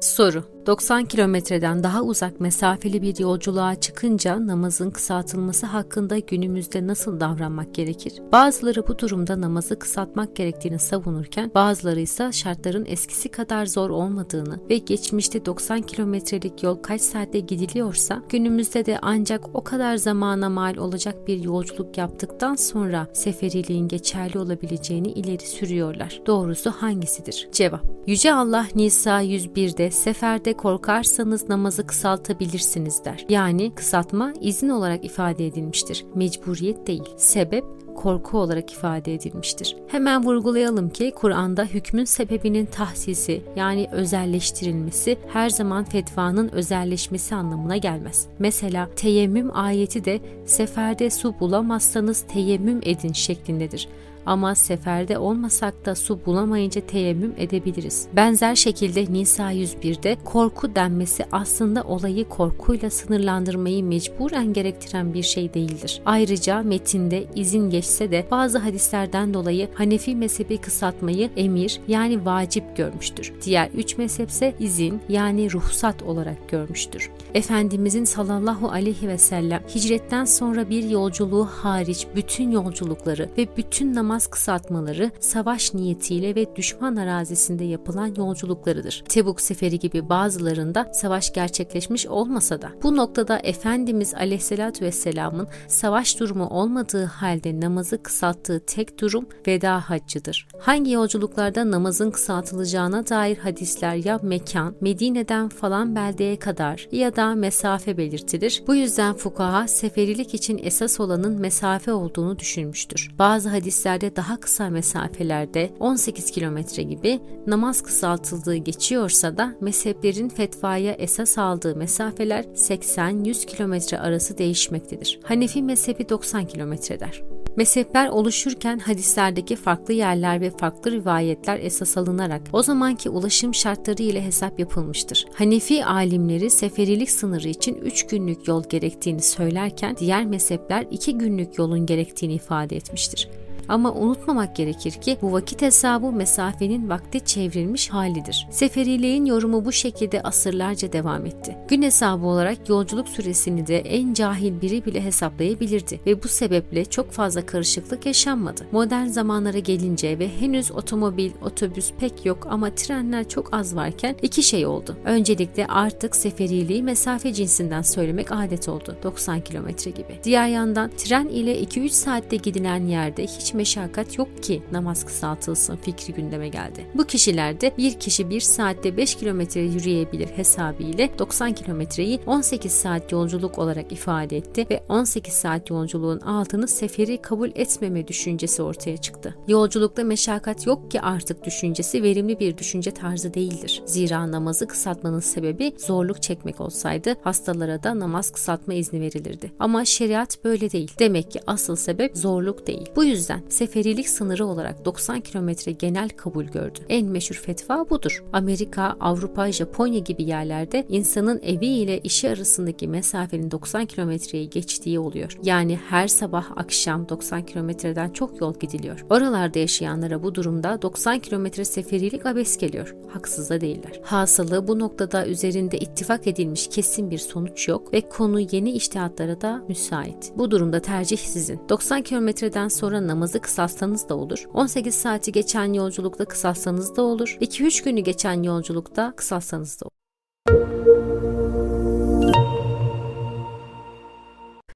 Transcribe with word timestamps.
Soru 0.00 0.42
90 0.66 1.04
kilometreden 1.04 1.82
daha 1.82 2.02
uzak 2.02 2.40
mesafeli 2.40 3.02
bir 3.02 3.18
yolculuğa 3.18 3.74
çıkınca 3.74 4.46
namazın 4.46 4.90
kısaltılması 4.90 5.66
hakkında 5.66 6.18
günümüzde 6.18 6.86
nasıl 6.86 7.20
davranmak 7.20 7.74
gerekir? 7.74 8.12
Bazıları 8.32 8.88
bu 8.88 8.98
durumda 8.98 9.40
namazı 9.40 9.78
kısaltmak 9.78 10.36
gerektiğini 10.36 10.78
savunurken 10.78 11.50
bazıları 11.54 12.00
ise 12.00 12.32
şartların 12.32 12.84
eskisi 12.86 13.28
kadar 13.28 13.66
zor 13.66 13.90
olmadığını 13.90 14.60
ve 14.70 14.78
geçmişte 14.78 15.46
90 15.46 15.82
kilometrelik 15.82 16.62
yol 16.62 16.76
kaç 16.76 17.00
saatte 17.00 17.40
gidiliyorsa 17.40 18.22
günümüzde 18.28 18.86
de 18.86 18.98
ancak 19.02 19.56
o 19.56 19.64
kadar 19.64 19.96
zamana 19.96 20.48
mal 20.48 20.76
olacak 20.76 21.28
bir 21.28 21.44
yolculuk 21.44 21.98
yaptıktan 21.98 22.54
sonra 22.54 23.06
seferiliğin 23.12 23.88
geçerli 23.88 24.38
olabileceğini 24.38 25.08
ileri 25.08 25.46
sürüyorlar. 25.46 26.20
Doğrusu 26.26 26.70
hangisidir? 26.70 27.48
Cevap 27.52 27.84
Yüce 28.06 28.34
Allah 28.34 28.66
Nisa 28.74 29.22
101'de 29.22 29.90
seferde 29.90 30.49
korkarsanız 30.52 31.48
namazı 31.48 31.86
kısaltabilirsiniz 31.86 33.04
der. 33.04 33.26
Yani 33.28 33.74
kısaltma 33.74 34.32
izin 34.40 34.68
olarak 34.68 35.04
ifade 35.04 35.46
edilmiştir. 35.46 36.04
Mecburiyet 36.14 36.86
değil. 36.86 37.04
Sebep 37.16 37.64
korku 37.96 38.38
olarak 38.38 38.72
ifade 38.72 39.14
edilmiştir. 39.14 39.76
Hemen 39.88 40.24
vurgulayalım 40.24 40.90
ki 40.90 41.12
Kur'an'da 41.16 41.64
hükmün 41.64 42.04
sebebinin 42.04 42.66
tahsisi 42.66 43.42
yani 43.56 43.88
özelleştirilmesi 43.92 45.18
her 45.32 45.50
zaman 45.50 45.84
fetvanın 45.84 46.48
özelleşmesi 46.48 47.34
anlamına 47.34 47.76
gelmez. 47.76 48.26
Mesela 48.38 48.88
teyemmüm 48.96 49.50
ayeti 49.56 50.04
de 50.04 50.20
seferde 50.46 51.10
su 51.10 51.34
bulamazsanız 51.40 52.20
teyemmüm 52.20 52.80
edin 52.82 53.12
şeklindedir 53.12 53.88
ama 54.26 54.54
seferde 54.54 55.18
olmasak 55.18 55.86
da 55.86 55.94
su 55.94 56.20
bulamayınca 56.26 56.80
teyemmüm 56.80 57.34
edebiliriz. 57.38 58.06
Benzer 58.16 58.54
şekilde 58.54 59.12
Nisa 59.12 59.52
101'de 59.52 60.16
korku 60.24 60.74
denmesi 60.74 61.24
aslında 61.32 61.82
olayı 61.82 62.28
korkuyla 62.28 62.90
sınırlandırmayı 62.90 63.84
mecburen 63.84 64.52
gerektiren 64.52 65.14
bir 65.14 65.22
şey 65.22 65.54
değildir. 65.54 66.02
Ayrıca 66.06 66.62
metinde 66.62 67.24
izin 67.34 67.70
geçse 67.70 68.10
de 68.10 68.26
bazı 68.30 68.58
hadislerden 68.58 69.34
dolayı 69.34 69.68
Hanefi 69.74 70.16
mezhebi 70.16 70.58
kısaltmayı 70.58 71.30
emir 71.36 71.80
yani 71.88 72.24
vacip 72.24 72.76
görmüştür. 72.76 73.32
Diğer 73.44 73.68
üç 73.74 73.98
mezhepse 73.98 74.54
izin 74.58 75.00
yani 75.08 75.52
ruhsat 75.52 76.02
olarak 76.02 76.48
görmüştür. 76.48 77.10
Efendimizin 77.34 78.04
sallallahu 78.04 78.68
aleyhi 78.68 79.08
ve 79.08 79.18
sellem 79.18 79.62
hicretten 79.74 80.24
sonra 80.24 80.70
bir 80.70 80.88
yolculuğu 80.88 81.44
hariç 81.44 82.06
bütün 82.16 82.50
yolculukları 82.50 83.28
ve 83.38 83.48
bütün 83.56 83.94
namaz 83.94 84.09
namaz 84.10 84.26
kısaltmaları 84.26 85.10
savaş 85.20 85.74
niyetiyle 85.74 86.34
ve 86.34 86.56
düşman 86.56 86.96
arazisinde 86.96 87.64
yapılan 87.64 88.14
yolculuklarıdır. 88.16 89.04
Tebuk 89.08 89.40
seferi 89.40 89.78
gibi 89.78 90.08
bazılarında 90.08 90.90
savaş 90.94 91.32
gerçekleşmiş 91.32 92.06
olmasa 92.06 92.62
da 92.62 92.72
bu 92.82 92.96
noktada 92.96 93.38
Efendimiz 93.38 94.14
Aleyhisselatü 94.14 94.84
Vesselam'ın 94.84 95.48
savaş 95.68 96.20
durumu 96.20 96.46
olmadığı 96.46 97.04
halde 97.04 97.60
namazı 97.60 98.02
kısalttığı 98.02 98.60
tek 98.60 99.00
durum 99.00 99.28
veda 99.46 99.80
haccıdır. 99.90 100.48
Hangi 100.60 100.90
yolculuklarda 100.90 101.70
namazın 101.70 102.10
kısaltılacağına 102.10 103.08
dair 103.08 103.38
hadisler 103.38 103.94
ya 103.94 104.20
mekan, 104.22 104.74
Medine'den 104.80 105.48
falan 105.48 105.96
beldeye 105.96 106.38
kadar 106.38 106.88
ya 106.92 107.16
da 107.16 107.34
mesafe 107.34 107.96
belirtilir. 107.96 108.62
Bu 108.66 108.74
yüzden 108.74 109.14
fukaha 109.14 109.68
seferilik 109.68 110.34
için 110.34 110.60
esas 110.62 111.00
olanın 111.00 111.40
mesafe 111.40 111.92
olduğunu 111.92 112.38
düşünmüştür. 112.38 113.10
Bazı 113.18 113.48
hadislerde 113.48 113.99
ülkelerde 114.00 114.16
daha 114.16 114.40
kısa 114.40 114.70
mesafelerde 114.70 115.70
18 115.80 116.30
kilometre 116.30 116.82
gibi 116.82 117.20
namaz 117.46 117.82
kısaltıldığı 117.82 118.56
geçiyorsa 118.56 119.36
da 119.36 119.54
mezheplerin 119.60 120.28
fetvaya 120.28 120.92
esas 120.92 121.38
aldığı 121.38 121.76
mesafeler 121.76 122.44
80-100 122.44 123.46
kilometre 123.46 123.98
arası 123.98 124.38
değişmektedir. 124.38 125.20
Hanefi 125.24 125.62
mezhebi 125.62 126.08
90 126.08 126.46
kilometredir. 126.46 127.22
Mezhepler 127.56 128.08
oluşurken 128.08 128.78
hadislerdeki 128.78 129.56
farklı 129.56 129.94
yerler 129.94 130.40
ve 130.40 130.50
farklı 130.50 130.90
rivayetler 130.90 131.58
esas 131.62 131.96
alınarak 131.96 132.42
o 132.52 132.62
zamanki 132.62 133.10
ulaşım 133.10 133.54
şartları 133.54 134.02
ile 134.02 134.22
hesap 134.22 134.58
yapılmıştır. 134.58 135.26
Hanefi 135.34 135.84
alimleri 135.84 136.50
seferilik 136.50 137.10
sınırı 137.10 137.48
için 137.48 137.74
3 137.74 138.06
günlük 138.06 138.48
yol 138.48 138.64
gerektiğini 138.68 139.22
söylerken 139.22 139.96
diğer 139.96 140.26
mezhepler 140.26 140.86
2 140.90 141.18
günlük 141.18 141.58
yolun 141.58 141.86
gerektiğini 141.86 142.34
ifade 142.34 142.76
etmiştir. 142.76 143.28
Ama 143.68 143.92
unutmamak 143.94 144.56
gerekir 144.56 144.92
ki 144.92 145.18
bu 145.22 145.32
vakit 145.32 145.62
hesabı 145.62 146.12
mesafenin 146.12 146.88
vakte 146.88 147.20
çevrilmiş 147.20 147.88
halidir. 147.88 148.46
Seferiliğin 148.50 149.24
yorumu 149.24 149.64
bu 149.64 149.72
şekilde 149.72 150.22
asırlarca 150.22 150.92
devam 150.92 151.26
etti. 151.26 151.56
Gün 151.68 151.82
hesabı 151.82 152.26
olarak 152.26 152.68
yolculuk 152.68 153.08
süresini 153.08 153.66
de 153.66 153.78
en 153.78 154.14
cahil 154.14 154.60
biri 154.60 154.84
bile 154.84 155.04
hesaplayabilirdi 155.04 156.00
ve 156.06 156.22
bu 156.22 156.28
sebeple 156.28 156.84
çok 156.84 157.12
fazla 157.12 157.46
karışıklık 157.46 158.06
yaşanmadı. 158.06 158.66
Modern 158.72 159.06
zamanlara 159.06 159.58
gelince 159.58 160.18
ve 160.18 160.28
henüz 160.40 160.72
otomobil, 160.72 161.30
otobüs 161.42 161.92
pek 162.00 162.26
yok 162.26 162.46
ama 162.50 162.74
trenler 162.74 163.28
çok 163.28 163.54
az 163.54 163.76
varken 163.76 164.16
iki 164.22 164.42
şey 164.42 164.66
oldu. 164.66 164.96
Öncelikle 165.04 165.66
artık 165.66 166.16
seferiliği 166.16 166.82
mesafe 166.82 167.32
cinsinden 167.32 167.82
söylemek 167.82 168.32
adet 168.32 168.68
oldu. 168.68 168.96
90 169.02 169.40
kilometre 169.40 169.90
gibi. 169.90 170.20
Diğer 170.24 170.48
yandan 170.48 170.90
tren 170.96 171.28
ile 171.28 171.62
2-3 171.62 171.88
saatte 171.88 172.36
gidilen 172.36 172.86
yerde 172.86 173.22
hiç 173.22 173.54
meşakkat 173.60 174.18
yok 174.18 174.42
ki 174.42 174.62
namaz 174.72 175.04
kısaltılsın 175.04 175.76
fikri 175.76 176.14
gündeme 176.14 176.48
geldi. 176.48 176.86
Bu 176.94 177.04
kişilerde 177.04 177.72
bir 177.78 178.00
kişi 178.00 178.30
bir 178.30 178.40
saatte 178.40 178.96
5 178.96 179.14
kilometre 179.14 179.60
yürüyebilir 179.60 180.28
hesabı 180.28 180.82
ile 180.82 181.18
90 181.18 181.52
kilometreyi 181.52 182.20
18 182.26 182.72
saat 182.72 183.12
yolculuk 183.12 183.58
olarak 183.58 183.92
ifade 183.92 184.36
etti 184.36 184.66
ve 184.70 184.82
18 184.88 185.34
saat 185.34 185.70
yolculuğun 185.70 186.20
altını 186.20 186.68
seferi 186.68 187.22
kabul 187.22 187.50
etmeme 187.54 188.08
düşüncesi 188.08 188.62
ortaya 188.62 188.96
çıktı. 188.96 189.36
Yolculukta 189.48 190.04
meşakkat 190.04 190.66
yok 190.66 190.90
ki 190.90 191.00
artık 191.00 191.44
düşüncesi 191.44 192.02
verimli 192.02 192.40
bir 192.40 192.58
düşünce 192.58 192.90
tarzı 192.90 193.34
değildir. 193.34 193.82
Zira 193.86 194.30
namazı 194.30 194.66
kısaltmanın 194.66 195.20
sebebi 195.20 195.72
zorluk 195.78 196.22
çekmek 196.22 196.60
olsaydı 196.60 197.16
hastalara 197.24 197.82
da 197.82 197.98
namaz 197.98 198.30
kısaltma 198.30 198.74
izni 198.74 199.00
verilirdi. 199.00 199.52
Ama 199.58 199.84
şeriat 199.84 200.44
böyle 200.44 200.70
değil. 200.70 200.90
Demek 200.98 201.30
ki 201.30 201.40
asıl 201.46 201.76
sebep 201.76 202.16
zorluk 202.16 202.66
değil. 202.66 202.90
Bu 202.96 203.04
yüzden 203.04 203.39
seferilik 203.48 204.08
sınırı 204.08 204.46
olarak 204.46 204.84
90 204.84 205.20
kilometre 205.20 205.72
genel 205.72 206.08
kabul 206.08 206.44
gördü. 206.44 206.78
En 206.88 207.06
meşhur 207.06 207.34
fetva 207.34 207.90
budur. 207.90 208.24
Amerika, 208.32 208.96
Avrupa, 209.00 209.52
Japonya 209.52 209.98
gibi 209.98 210.22
yerlerde 210.22 210.86
insanın 210.88 211.40
evi 211.42 211.66
ile 211.66 212.00
işi 212.00 212.30
arasındaki 212.30 212.88
mesafenin 212.88 213.50
90 213.50 213.86
kilometreyi 213.86 214.50
geçtiği 214.50 214.98
oluyor. 214.98 215.38
Yani 215.42 215.78
her 215.88 216.08
sabah 216.08 216.50
akşam 216.56 217.08
90 217.08 217.42
kilometreden 217.42 218.10
çok 218.10 218.40
yol 218.40 218.54
gidiliyor. 218.54 219.04
Oralarda 219.10 219.58
yaşayanlara 219.58 220.22
bu 220.22 220.34
durumda 220.34 220.82
90 220.82 221.18
kilometre 221.18 221.64
seferilik 221.64 222.26
abes 222.26 222.56
geliyor. 222.58 222.94
Haksız 223.08 223.50
da 223.50 223.60
değiller. 223.60 224.00
Hasılı 224.02 224.68
bu 224.68 224.78
noktada 224.78 225.26
üzerinde 225.26 225.78
ittifak 225.78 226.26
edilmiş 226.26 226.68
kesin 226.68 227.10
bir 227.10 227.18
sonuç 227.18 227.68
yok 227.68 227.92
ve 227.92 228.00
konu 228.00 228.40
yeni 228.40 228.70
iştihatlara 228.70 229.40
da 229.40 229.62
müsait. 229.68 230.32
Bu 230.36 230.50
durumda 230.50 230.80
tercih 230.80 231.18
sizin. 231.18 231.60
90 231.68 232.02
kilometreden 232.02 232.68
sonra 232.68 233.00
namazı 233.30 233.40
kısaltsanız 233.40 234.08
da 234.08 234.14
olur. 234.16 234.48
18 234.54 234.94
saati 234.94 235.32
geçen 235.32 235.72
yolculukta 235.72 236.24
kısaltsanız 236.24 236.96
da 236.96 237.02
olur. 237.02 237.38
2-3 237.40 237.84
günü 237.84 238.00
geçen 238.00 238.42
yolculukta 238.42 239.12
kısaltsanız 239.16 239.80
da 239.80 239.84
olur. 239.84 241.09